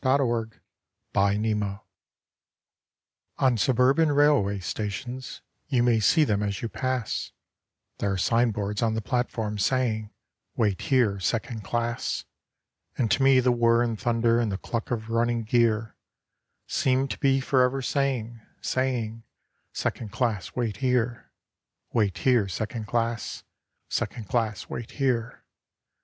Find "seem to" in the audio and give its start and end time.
16.65-17.19